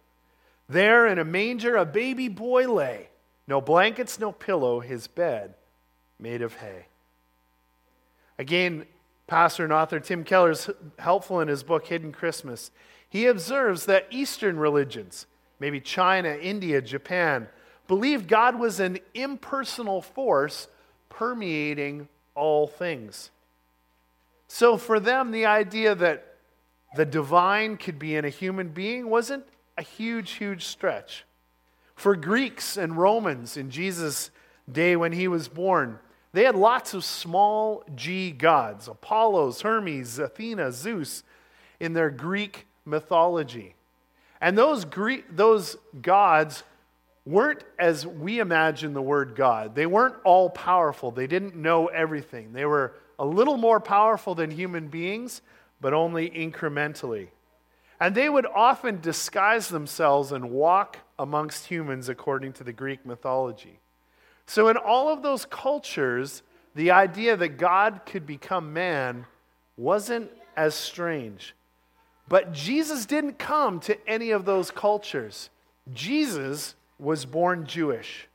There 0.67 1.05
in 1.05 1.19
a 1.19 1.25
manger, 1.25 1.75
a 1.75 1.85
baby 1.85 2.27
boy 2.29 2.71
lay. 2.71 3.10
No 3.51 3.59
blankets, 3.59 4.17
no 4.17 4.31
pillow, 4.31 4.79
his 4.79 5.07
bed 5.07 5.55
made 6.17 6.41
of 6.41 6.53
hay. 6.53 6.85
Again, 8.39 8.85
pastor 9.27 9.65
and 9.65 9.73
author 9.73 9.99
Tim 9.99 10.23
Keller 10.23 10.51
is 10.51 10.69
helpful 10.97 11.41
in 11.41 11.49
his 11.49 11.61
book 11.61 11.87
Hidden 11.87 12.13
Christmas. 12.13 12.71
He 13.09 13.25
observes 13.25 13.87
that 13.87 14.07
Eastern 14.09 14.57
religions, 14.57 15.25
maybe 15.59 15.81
China, 15.81 16.29
India, 16.29 16.81
Japan, 16.81 17.49
believed 17.89 18.29
God 18.29 18.57
was 18.57 18.79
an 18.79 18.99
impersonal 19.13 20.01
force 20.01 20.69
permeating 21.09 22.07
all 22.35 22.67
things. 22.67 23.31
So 24.47 24.77
for 24.77 24.97
them, 24.97 25.31
the 25.31 25.45
idea 25.45 25.93
that 25.93 26.37
the 26.95 27.03
divine 27.03 27.75
could 27.75 27.99
be 27.99 28.15
in 28.15 28.23
a 28.23 28.29
human 28.29 28.69
being 28.69 29.09
wasn't 29.09 29.43
a 29.77 29.81
huge, 29.81 30.31
huge 30.31 30.63
stretch. 30.63 31.25
For 32.01 32.15
Greeks 32.15 32.77
and 32.77 32.97
Romans 32.97 33.57
in 33.57 33.69
Jesus' 33.69 34.31
day 34.71 34.95
when 34.95 35.11
he 35.11 35.27
was 35.27 35.47
born, 35.47 35.99
they 36.33 36.45
had 36.45 36.55
lots 36.55 36.95
of 36.95 37.05
small 37.05 37.83
g 37.93 38.31
gods 38.31 38.87
Apollos, 38.87 39.61
Hermes, 39.61 40.17
Athena, 40.17 40.71
Zeus 40.71 41.21
in 41.79 41.93
their 41.93 42.09
Greek 42.09 42.65
mythology. 42.85 43.75
And 44.41 44.57
those, 44.57 44.83
Greek, 44.83 45.25
those 45.35 45.77
gods 46.01 46.63
weren't 47.23 47.63
as 47.77 48.07
we 48.07 48.39
imagine 48.39 48.95
the 48.95 49.01
word 49.03 49.35
God. 49.35 49.75
They 49.75 49.85
weren't 49.85 50.15
all 50.23 50.49
powerful, 50.49 51.11
they 51.11 51.27
didn't 51.27 51.55
know 51.55 51.85
everything. 51.85 52.51
They 52.51 52.65
were 52.65 52.95
a 53.19 53.25
little 53.27 53.57
more 53.57 53.79
powerful 53.79 54.33
than 54.33 54.49
human 54.49 54.87
beings, 54.87 55.43
but 55.79 55.93
only 55.93 56.31
incrementally. 56.31 57.27
And 58.01 58.15
they 58.15 58.27
would 58.29 58.47
often 58.47 58.99
disguise 58.99 59.69
themselves 59.69 60.31
and 60.31 60.49
walk 60.49 60.97
amongst 61.19 61.67
humans 61.67 62.09
according 62.09 62.53
to 62.53 62.63
the 62.63 62.73
Greek 62.73 63.05
mythology. 63.05 63.79
So, 64.47 64.69
in 64.69 64.75
all 64.75 65.09
of 65.09 65.21
those 65.21 65.45
cultures, 65.45 66.41
the 66.73 66.89
idea 66.89 67.37
that 67.37 67.59
God 67.59 68.01
could 68.07 68.25
become 68.25 68.73
man 68.73 69.27
wasn't 69.77 70.31
as 70.57 70.73
strange. 70.73 71.53
But 72.27 72.53
Jesus 72.53 73.05
didn't 73.05 73.37
come 73.37 73.79
to 73.81 74.09
any 74.09 74.31
of 74.31 74.45
those 74.45 74.71
cultures. 74.71 75.51
Jesus 75.93 76.73
was 76.97 77.25
born 77.25 77.67
Jewish. 77.67 78.27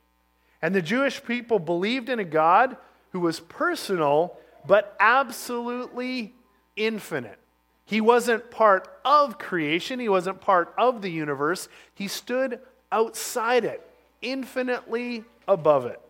And 0.62 0.76
the 0.76 0.82
Jewish 0.82 1.24
people 1.24 1.58
believed 1.58 2.08
in 2.08 2.20
a 2.20 2.24
God 2.24 2.76
who 3.10 3.18
was 3.18 3.40
personal, 3.40 4.36
but 4.64 4.96
absolutely 5.00 6.34
infinite. 6.76 7.40
He 7.86 8.00
wasn't 8.00 8.50
part 8.50 8.88
of 9.04 9.38
creation, 9.38 10.00
he 10.00 10.08
wasn't 10.08 10.40
part 10.40 10.74
of 10.76 11.00
the 11.00 11.10
universe. 11.10 11.68
He 11.94 12.08
stood 12.08 12.60
outside 12.92 13.64
it, 13.64 13.88
infinitely 14.20 15.24
above 15.48 15.86
it. 15.86 16.00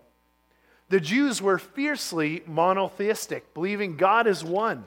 The 0.89 1.01
Jews 1.01 1.43
were 1.43 1.59
fiercely 1.59 2.43
monotheistic, 2.47 3.53
believing 3.55 3.97
God 3.97 4.27
is 4.27 4.43
one. 4.43 4.87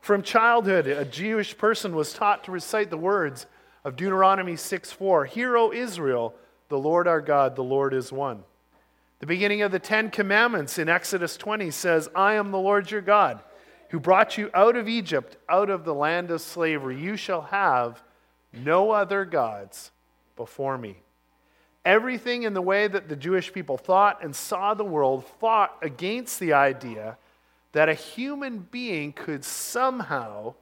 From 0.00 0.22
childhood, 0.22 0.86
a 0.86 1.04
Jewish 1.04 1.56
person 1.56 1.94
was 1.94 2.12
taught 2.12 2.44
to 2.44 2.52
recite 2.52 2.90
the 2.90 2.96
words 2.96 3.46
of 3.84 3.96
Deuteronomy 3.96 4.56
6 4.56 4.92
4 4.92 5.26
Hear, 5.26 5.56
O 5.56 5.72
Israel, 5.72 6.34
the 6.68 6.78
Lord 6.78 7.06
our 7.06 7.20
God, 7.20 7.54
the 7.54 7.62
Lord 7.62 7.94
is 7.94 8.10
one. 8.10 8.42
The 9.20 9.26
beginning 9.26 9.62
of 9.62 9.72
the 9.72 9.78
Ten 9.78 10.10
Commandments 10.10 10.78
in 10.78 10.88
Exodus 10.88 11.36
20 11.36 11.70
says, 11.70 12.08
I 12.14 12.34
am 12.34 12.50
the 12.50 12.58
Lord 12.58 12.90
your 12.90 13.00
God, 13.00 13.40
who 13.90 14.00
brought 14.00 14.36
you 14.36 14.50
out 14.54 14.76
of 14.76 14.88
Egypt, 14.88 15.36
out 15.48 15.70
of 15.70 15.84
the 15.84 15.94
land 15.94 16.30
of 16.30 16.40
slavery. 16.40 17.00
You 17.00 17.16
shall 17.16 17.42
have 17.42 18.02
no 18.52 18.90
other 18.90 19.24
gods 19.24 19.90
before 20.36 20.78
me. 20.78 20.96
Everything 21.84 22.42
in 22.42 22.54
the 22.54 22.62
way 22.62 22.88
that 22.88 23.08
the 23.08 23.16
Jewish 23.16 23.52
people 23.52 23.76
thought 23.76 24.22
and 24.24 24.34
saw 24.34 24.74
the 24.74 24.84
world 24.84 25.24
fought 25.40 25.76
against 25.82 26.40
the 26.40 26.52
idea 26.52 27.16
that 27.72 27.88
a 27.88 27.94
human 27.94 28.58
being 28.58 29.12
could 29.12 29.44
somehow 29.44 30.54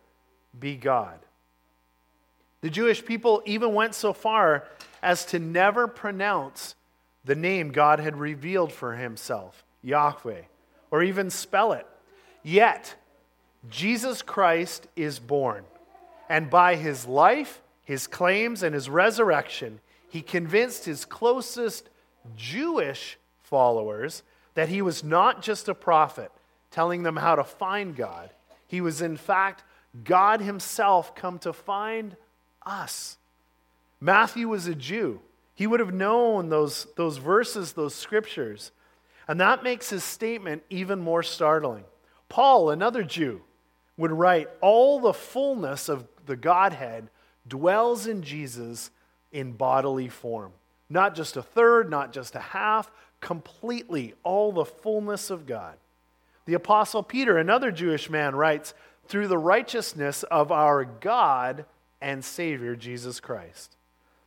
be 0.58 0.76
God. 0.76 1.18
The 2.60 2.70
Jewish 2.70 3.04
people 3.04 3.42
even 3.44 3.74
went 3.74 3.94
so 3.94 4.12
far 4.12 4.64
as 5.02 5.24
to 5.26 5.38
never 5.38 5.86
pronounce 5.86 6.74
the 7.24 7.34
name 7.34 7.72
God 7.72 8.00
had 8.00 8.16
revealed 8.16 8.72
for 8.72 8.94
himself, 8.94 9.64
Yahweh, 9.82 10.42
or 10.90 11.02
even 11.02 11.30
spell 11.30 11.72
it. 11.72 11.86
Yet, 12.42 12.94
Jesus 13.70 14.22
Christ 14.22 14.86
is 14.96 15.18
born, 15.18 15.64
and 16.28 16.50
by 16.50 16.76
his 16.76 17.06
life, 17.06 17.62
his 17.84 18.06
claims, 18.06 18.62
and 18.62 18.74
his 18.74 18.88
resurrection, 18.88 19.80
he 20.08 20.22
convinced 20.22 20.84
his 20.84 21.04
closest 21.04 21.88
Jewish 22.36 23.18
followers 23.42 24.22
that 24.54 24.68
he 24.68 24.82
was 24.82 25.02
not 25.02 25.42
just 25.42 25.68
a 25.68 25.74
prophet 25.74 26.30
telling 26.70 27.04
them 27.04 27.16
how 27.16 27.36
to 27.36 27.44
find 27.44 27.94
God. 27.94 28.30
He 28.66 28.80
was, 28.80 29.00
in 29.00 29.16
fact, 29.16 29.62
God 30.02 30.40
Himself 30.40 31.14
come 31.14 31.38
to 31.40 31.52
find 31.52 32.16
us. 32.66 33.16
Matthew 34.00 34.48
was 34.48 34.66
a 34.66 34.74
Jew. 34.74 35.20
He 35.54 35.68
would 35.68 35.78
have 35.78 35.94
known 35.94 36.48
those, 36.48 36.88
those 36.96 37.18
verses, 37.18 37.74
those 37.74 37.94
scriptures. 37.94 38.72
And 39.28 39.40
that 39.40 39.62
makes 39.62 39.90
his 39.90 40.02
statement 40.02 40.64
even 40.68 40.98
more 40.98 41.22
startling. 41.22 41.84
Paul, 42.28 42.70
another 42.70 43.04
Jew, 43.04 43.42
would 43.96 44.12
write 44.12 44.48
All 44.60 45.00
the 45.00 45.14
fullness 45.14 45.88
of 45.88 46.06
the 46.26 46.36
Godhead 46.36 47.08
dwells 47.46 48.06
in 48.06 48.22
Jesus 48.22 48.90
in 49.32 49.52
bodily 49.52 50.08
form. 50.08 50.52
Not 50.88 51.14
just 51.14 51.36
a 51.36 51.42
third, 51.42 51.90
not 51.90 52.12
just 52.12 52.34
a 52.34 52.40
half, 52.40 52.90
completely 53.20 54.14
all 54.22 54.52
the 54.52 54.64
fullness 54.64 55.30
of 55.30 55.46
God. 55.46 55.76
The 56.46 56.54
Apostle 56.54 57.02
Peter, 57.02 57.38
another 57.38 57.70
Jewish 57.70 58.10
man, 58.10 58.34
writes, 58.34 58.74
Through 59.08 59.28
the 59.28 59.38
righteousness 59.38 60.22
of 60.24 60.52
our 60.52 60.84
God 60.84 61.64
and 62.00 62.24
Savior, 62.24 62.76
Jesus 62.76 63.18
Christ. 63.18 63.76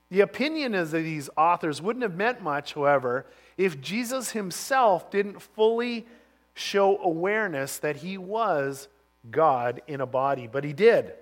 The 0.10 0.22
opinion 0.22 0.74
of 0.74 0.92
these 0.92 1.30
authors 1.38 1.82
wouldn't 1.82 2.04
have 2.04 2.16
meant 2.16 2.42
much, 2.42 2.74
however, 2.74 3.26
if 3.58 3.82
Jesus 3.82 4.32
himself 4.32 5.12
didn't 5.12 5.42
fully 5.42 6.06
show 6.54 6.98
awareness 6.98 7.78
that 7.78 7.98
he 7.98 8.18
was 8.18 8.88
God 9.32 9.82
in 9.88 10.02
a 10.02 10.06
body. 10.06 10.48
But 10.48 10.64
he 10.64 10.74
did. 10.74 11.14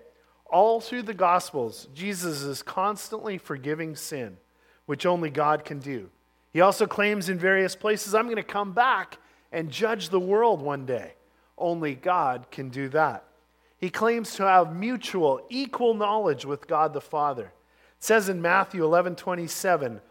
All 0.45 0.79
through 0.79 1.03
the 1.03 1.13
Gospels, 1.13 1.87
Jesus 1.93 2.41
is 2.41 2.61
constantly 2.61 3.37
forgiving 3.37 3.95
sin, 3.95 4.37
which 4.85 5.05
only 5.05 5.29
God 5.29 5.65
can 5.65 5.79
do. 5.79 6.09
He 6.53 6.61
also 6.61 6.87
claims 6.87 7.27
in 7.29 7.37
various 7.37 7.75
places, 7.75 8.15
I'm 8.15 8.25
going 8.25 8.35
to 8.37 8.43
come 8.43 8.71
back 8.71 9.17
and 9.51 9.69
judge 9.69 10.09
the 10.09 10.19
world 10.19 10.61
one 10.61 10.85
day. 10.85 11.13
Only 11.57 11.95
God 11.95 12.47
can 12.51 12.69
do 12.69 12.89
that. 12.89 13.25
He 13.77 13.89
claims 13.89 14.35
to 14.35 14.43
have 14.43 14.75
mutual, 14.75 15.45
equal 15.49 15.93
knowledge 15.93 16.45
with 16.45 16.67
God 16.67 16.93
the 16.93 17.01
Father. 17.01 17.45
It 17.45 18.03
says 18.03 18.29
in 18.29 18.41
Matthew 18.41 18.83
11 18.83 19.15
27, 19.15 20.01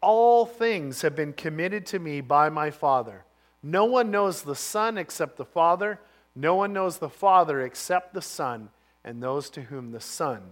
All 0.00 0.46
things 0.46 1.02
have 1.02 1.14
been 1.14 1.32
committed 1.32 1.86
to 1.86 1.98
me 1.98 2.20
by 2.20 2.48
my 2.48 2.70
Father. 2.70 3.24
No 3.62 3.84
one 3.84 4.10
knows 4.10 4.42
the 4.42 4.54
Son 4.54 4.96
except 4.96 5.36
the 5.36 5.44
Father. 5.44 6.00
No 6.34 6.54
one 6.54 6.72
knows 6.72 6.98
the 6.98 7.08
Father 7.08 7.60
except 7.60 8.14
the 8.14 8.22
Son 8.22 8.70
and 9.04 9.22
those 9.22 9.50
to 9.50 9.62
whom 9.62 9.90
the 9.90 10.00
Son 10.00 10.42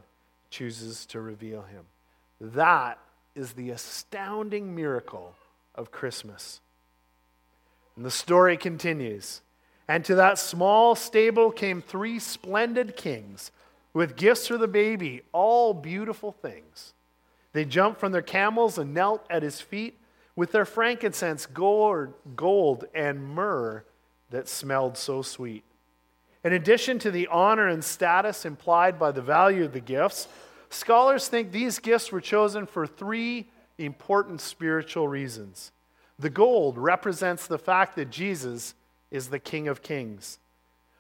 chooses 0.51 1.07
to 1.07 1.21
reveal 1.21 1.63
him. 1.63 1.85
That 2.41 2.99
is 3.35 3.53
the 3.53 3.71
astounding 3.71 4.75
miracle 4.75 5.35
of 5.75 5.91
Christmas. 5.91 6.61
And 7.97 8.05
the 8.05 8.11
story 8.11 8.57
continues. 8.57 9.43
And 9.87 10.05
to 10.05 10.15
that 10.17 10.39
small 10.39 10.95
stable 10.95 11.51
came 11.51 11.81
three 11.81 12.19
splendid 12.19 12.97
kings 12.97 13.51
with 13.95 14.17
gifts 14.17 14.47
for 14.47 14.59
the 14.59 14.69
baby, 14.69 15.23
all 15.33 15.73
beautiful 15.75 16.33
things. 16.33 16.93
They 17.53 17.65
jumped 17.65 17.99
from 17.99 18.13
their 18.13 18.23
camels 18.23 18.79
and 18.79 18.93
knelt 18.93 19.25
at 19.31 19.43
his 19.43 19.61
feet 19.61 19.99
with 20.37 20.53
their 20.53 20.65
frankincense, 20.65 21.47
gold, 21.47 22.13
gold 22.37 22.85
and 22.95 23.25
myrrh 23.25 23.85
that 24.31 24.49
smelled 24.49 24.97
so 24.97 25.23
sweet. 25.23 25.65
In 26.49 26.55
addition 26.55 26.99
to 27.01 27.11
the 27.11 27.27
honor 27.27 27.69
and 27.69 27.85
status 27.85 28.47
implied 28.47 28.99
by 28.99 29.11
the 29.11 29.21
value 29.21 29.67
of 29.67 29.75
the 29.75 29.81
gifts, 29.81 30.29
scholars 30.71 31.29
think 31.29 31.53
these 31.53 31.79
gifts 31.79 32.11
were 32.11 32.23
chosen 32.23 32.65
for 32.65 32.87
three 32.87 33.49
important 33.77 34.41
spiritual 34.41 35.09
reasons. 35.09 35.73
The 36.19 36.31
gold 36.31 36.79
represents 36.79 37.47
the 37.47 37.59
fact 37.59 37.97
that 37.97 38.09
Jesus 38.09 38.75
is 39.11 39.29
the 39.29 39.39
King 39.39 39.69
of 39.69 39.83
Kings. 39.83 40.39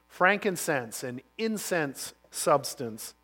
Frankincense, 0.07 1.02
an 1.02 1.23
incense 1.38 2.12
substance, 2.31 3.14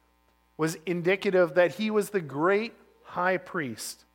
was 0.57 0.79
indicative 0.87 1.53
that 1.57 1.75
he 1.75 1.91
was 1.91 2.09
the 2.09 2.23
great 2.23 2.73
high 3.03 3.37
priest. 3.37 4.07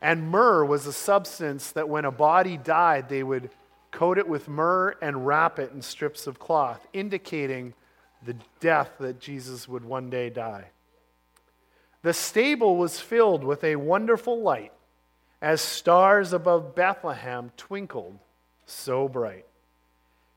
And 0.00 0.30
myrrh 0.30 0.64
was 0.64 0.86
a 0.86 0.92
substance 0.94 1.70
that 1.72 1.90
when 1.90 2.06
a 2.06 2.10
body 2.10 2.56
died, 2.56 3.10
they 3.10 3.22
would 3.22 3.50
coat 3.94 4.18
it 4.18 4.28
with 4.28 4.48
myrrh 4.48 4.96
and 5.00 5.26
wrap 5.26 5.58
it 5.58 5.72
in 5.72 5.80
strips 5.80 6.26
of 6.26 6.38
cloth, 6.38 6.86
indicating 6.92 7.72
the 8.24 8.36
death 8.60 8.90
that 8.98 9.20
Jesus 9.20 9.68
would 9.68 9.84
one 9.84 10.10
day 10.10 10.28
die. 10.28 10.70
The 12.02 12.12
stable 12.12 12.76
was 12.76 13.00
filled 13.00 13.44
with 13.44 13.64
a 13.64 13.76
wonderful 13.76 14.42
light 14.42 14.72
as 15.40 15.60
stars 15.60 16.32
above 16.32 16.74
Bethlehem 16.74 17.50
twinkled 17.56 18.18
so 18.66 19.08
bright. 19.08 19.46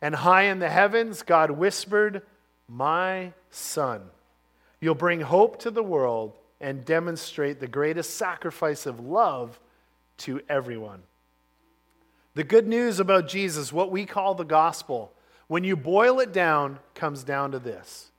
And 0.02 0.14
high 0.14 0.44
in 0.44 0.60
the 0.60 0.70
heavens, 0.70 1.24
God 1.24 1.52
whispered, 1.52 2.22
My 2.68 3.34
son, 3.50 4.02
you'll 4.80 4.96
bring 4.96 5.22
hope 5.22 5.60
to 5.60 5.72
the 5.72 5.84
world 5.84 6.38
and 6.62 6.86
demonstrate 6.86 7.60
the 7.60 7.68
greatest 7.68 8.16
sacrifice 8.16 8.86
of 8.86 9.00
love 9.00 9.60
to 10.18 10.42
everyone. 10.48 11.02
The 12.38 12.44
good 12.44 12.68
news 12.68 13.00
about 13.00 13.28
Jesus, 13.28 13.74
what 13.74 13.90
we 13.90 14.06
call 14.06 14.36
the 14.36 14.44
gospel, 14.44 15.12
when 15.48 15.64
you 15.64 15.76
boil 15.76 16.20
it 16.20 16.32
down, 16.32 16.78
comes 16.94 17.24
down 17.24 17.50
to 17.54 17.58
this. 17.58 18.12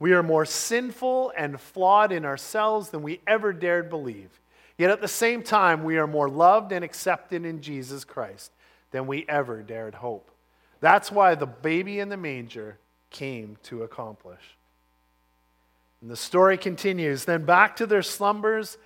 We 0.00 0.12
are 0.12 0.24
more 0.24 0.44
sinful 0.44 1.32
and 1.36 1.60
flawed 1.60 2.10
in 2.10 2.24
ourselves 2.24 2.90
than 2.90 3.04
we 3.04 3.20
ever 3.28 3.52
dared 3.52 3.90
believe. 3.90 4.40
Yet 4.76 4.90
at 4.90 5.00
the 5.00 5.06
same 5.06 5.44
time, 5.44 5.84
we 5.84 5.98
are 5.98 6.06
more 6.08 6.28
loved 6.28 6.72
and 6.72 6.84
accepted 6.84 7.44
in 7.44 7.62
Jesus 7.62 8.02
Christ 8.02 8.50
than 8.90 9.06
we 9.06 9.24
ever 9.28 9.62
dared 9.62 9.94
hope. 9.94 10.32
That's 10.80 11.12
why 11.12 11.36
the 11.36 11.46
baby 11.46 12.00
in 12.00 12.08
the 12.08 12.16
manger 12.16 12.76
came 13.10 13.56
to 13.62 13.84
accomplish. 13.84 14.56
And 16.00 16.10
the 16.10 16.16
story 16.16 16.58
continues. 16.58 17.24
Then 17.24 17.44
back 17.44 17.76
to 17.76 17.86
their 17.86 18.02
slumbers, 18.02 18.78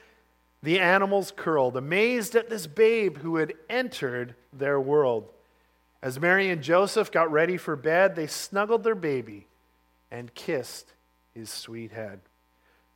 the 0.62 0.78
animals 0.78 1.32
curled, 1.34 1.76
amazed 1.76 2.36
at 2.36 2.48
this 2.48 2.66
babe 2.66 3.18
who 3.18 3.36
had 3.36 3.54
entered 3.68 4.34
their 4.52 4.80
world. 4.80 5.28
As 6.02 6.20
Mary 6.20 6.50
and 6.50 6.62
Joseph 6.62 7.10
got 7.10 7.32
ready 7.32 7.56
for 7.56 7.76
bed, 7.76 8.14
they 8.14 8.26
snuggled 8.26 8.84
their 8.84 8.94
baby 8.94 9.46
and 10.10 10.34
kissed 10.34 10.92
his 11.34 11.50
sweet 11.50 11.92
head. 11.92 12.20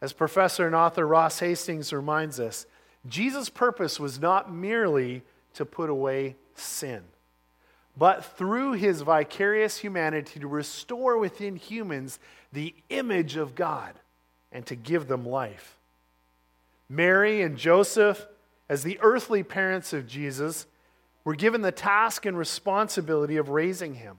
As 0.01 0.13
professor 0.13 0.67
and 0.67 0.75
author 0.75 1.07
Ross 1.07 1.41
Hastings 1.41 1.93
reminds 1.93 2.39
us, 2.39 2.67
Jesus' 3.09 3.49
purpose 3.49 3.99
was 3.99 4.21
not 4.21 4.53
merely 4.53 5.23
to 5.55 5.65
put 5.65 5.89
away 5.89 6.37
sin, 6.55 7.03
but 7.97 8.25
through 8.25 8.73
his 8.73 9.01
vicarious 9.03 9.79
humanity 9.79 10.39
to 10.41 10.47
restore 10.47 11.17
within 11.17 11.57
humans 11.57 12.19
the 12.53 12.75
image 12.91 13.37
of 13.37 13.55
God 13.55 13.95
and 14.53 14.67
to 14.67 14.77
give 14.77 15.09
them 15.09 15.25
life. 15.25 15.77
Mary 16.89 17.43
and 17.43 17.57
Joseph, 17.57 18.27
as 18.69 18.83
the 18.83 18.99
earthly 19.01 19.43
parents 19.43 19.93
of 19.93 20.07
Jesus, 20.07 20.67
were 21.25 21.35
given 21.35 21.63
the 21.63 21.73
task 21.73 22.25
and 22.27 22.39
responsibility 22.39 23.37
of 23.37 23.49
raising 23.49 23.95
him. 23.95 24.19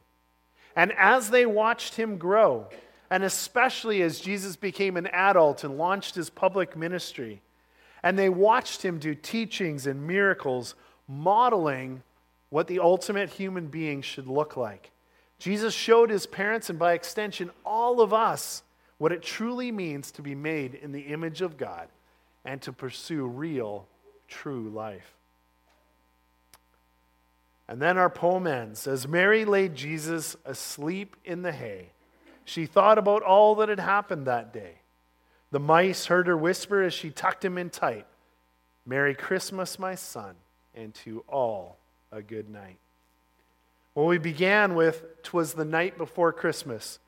And 0.75 0.91
as 0.97 1.29
they 1.29 1.45
watched 1.45 1.95
him 1.95 2.17
grow, 2.17 2.67
and 3.09 3.23
especially 3.23 4.01
as 4.01 4.19
Jesus 4.19 4.55
became 4.57 4.97
an 4.97 5.07
adult 5.07 5.63
and 5.63 5.77
launched 5.77 6.15
his 6.15 6.29
public 6.29 6.75
ministry, 6.75 7.41
and 8.03 8.19
they 8.19 8.29
watched 8.29 8.83
him 8.83 8.99
do 8.99 9.15
teachings 9.15 9.87
and 9.87 10.05
miracles, 10.05 10.75
modeling 11.07 12.03
what 12.49 12.67
the 12.67 12.79
ultimate 12.79 13.29
human 13.29 13.67
being 13.67 14.01
should 14.01 14.27
look 14.27 14.57
like. 14.57 14.91
Jesus 15.39 15.73
showed 15.73 16.09
his 16.09 16.27
parents, 16.27 16.69
and 16.69 16.77
by 16.77 16.93
extension, 16.93 17.51
all 17.65 18.01
of 18.01 18.13
us, 18.13 18.63
what 18.97 19.11
it 19.11 19.21
truly 19.21 19.71
means 19.71 20.11
to 20.11 20.21
be 20.21 20.35
made 20.35 20.73
in 20.73 20.91
the 20.91 21.01
image 21.01 21.41
of 21.41 21.57
God 21.57 21.87
and 22.45 22.61
to 22.61 22.73
pursue 22.73 23.25
real, 23.25 23.87
true 24.27 24.69
life. 24.69 25.13
And 27.67 27.81
then 27.81 27.97
our 27.97 28.09
poem 28.09 28.47
ends. 28.47 28.87
As 28.87 29.07
Mary 29.07 29.43
laid 29.43 29.75
Jesus 29.75 30.37
asleep 30.45 31.15
in 31.25 31.41
the 31.41 31.51
hay, 31.51 31.91
she 32.45 32.65
thought 32.65 32.97
about 32.97 33.23
all 33.23 33.55
that 33.55 33.67
had 33.67 33.79
happened 33.79 34.25
that 34.25 34.53
day. 34.53 34.75
The 35.51 35.59
mice 35.59 36.05
heard 36.05 36.27
her 36.27 36.37
whisper 36.37 36.81
as 36.81 36.93
she 36.93 37.09
tucked 37.09 37.43
him 37.43 37.57
in 37.57 37.69
tight 37.69 38.05
Merry 38.85 39.15
Christmas, 39.15 39.77
my 39.77 39.95
son, 39.95 40.35
and 40.73 40.93
to 40.93 41.25
all 41.27 41.77
a 42.09 42.21
good 42.21 42.49
night. 42.49 42.77
Well, 43.93 44.05
we 44.05 44.17
began 44.17 44.75
with 44.75 45.23
"Twas 45.23 45.53
the 45.53 45.65
night 45.65 45.97
before 45.97 46.31
Christmas." 46.31 46.99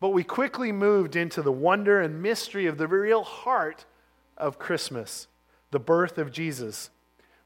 But 0.00 0.08
we 0.08 0.24
quickly 0.24 0.72
moved 0.72 1.14
into 1.14 1.42
the 1.42 1.52
wonder 1.52 2.00
and 2.00 2.22
mystery 2.22 2.66
of 2.66 2.78
the 2.78 2.88
real 2.88 3.22
heart 3.22 3.84
of 4.40 4.58
Christmas, 4.58 5.28
the 5.70 5.78
birth 5.78 6.18
of 6.18 6.32
Jesus. 6.32 6.90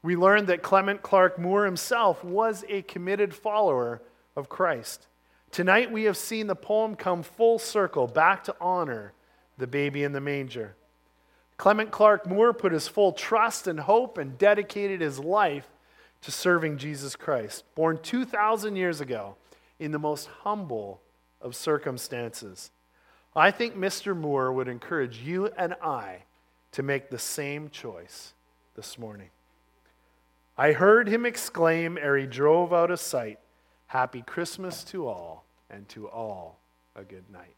We 0.01 0.15
learned 0.15 0.47
that 0.47 0.63
Clement 0.63 1.01
Clarke 1.01 1.37
Moore 1.37 1.65
himself 1.65 2.23
was 2.23 2.63
a 2.67 2.81
committed 2.83 3.35
follower 3.35 4.01
of 4.35 4.49
Christ. 4.49 5.07
Tonight 5.51 5.91
we 5.91 6.03
have 6.03 6.17
seen 6.17 6.47
the 6.47 6.55
poem 6.55 6.95
come 6.95 7.21
full 7.21 7.59
circle 7.59 8.07
back 8.07 8.43
to 8.45 8.55
honor 8.59 9.13
the 9.57 9.67
baby 9.67 10.03
in 10.03 10.11
the 10.11 10.21
manger. 10.21 10.75
Clement 11.57 11.91
Clarke 11.91 12.27
Moore 12.27 12.53
put 12.53 12.71
his 12.71 12.87
full 12.87 13.13
trust 13.13 13.67
and 13.67 13.79
hope 13.79 14.17
and 14.17 14.37
dedicated 14.37 15.01
his 15.01 15.19
life 15.19 15.67
to 16.21 16.31
serving 16.31 16.77
Jesus 16.77 17.15
Christ. 17.15 17.63
Born 17.75 17.99
2,000 18.01 18.75
years 18.75 18.99
ago, 18.99 19.37
in 19.79 19.91
the 19.91 19.99
most 19.99 20.27
humble 20.43 21.01
of 21.41 21.55
circumstances. 21.55 22.71
I 23.35 23.51
think 23.51 23.75
Mr. 23.75 24.15
Moore 24.15 24.53
would 24.53 24.67
encourage 24.67 25.19
you 25.19 25.49
and 25.57 25.73
I 25.81 26.23
to 26.75 26.83
make 26.83 27.09
the 27.09 27.17
same 27.17 27.69
choice 27.69 28.33
this 28.75 28.99
morning. 28.99 29.29
I 30.57 30.73
heard 30.73 31.07
him 31.07 31.25
exclaim 31.25 31.97
ere 31.97 32.17
he 32.17 32.27
drove 32.27 32.73
out 32.73 32.91
of 32.91 32.99
sight, 32.99 33.39
Happy 33.87 34.21
Christmas 34.21 34.83
to 34.85 35.07
all, 35.07 35.45
and 35.69 35.87
to 35.87 36.09
all 36.09 36.59
a 36.93 37.05
good 37.05 37.29
night. 37.29 37.55